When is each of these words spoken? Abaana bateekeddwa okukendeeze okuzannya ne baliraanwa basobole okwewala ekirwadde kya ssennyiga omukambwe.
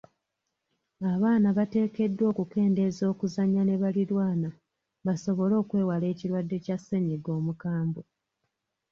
Abaana 1.13 1.47
bateekeddwa 1.57 2.25
okukendeeze 2.31 3.03
okuzannya 3.13 3.61
ne 3.65 3.75
baliraanwa 3.81 4.49
basobole 5.05 5.53
okwewala 5.61 6.05
ekirwadde 6.13 6.57
kya 6.65 6.77
ssennyiga 6.79 7.29
omukambwe. 7.39 8.03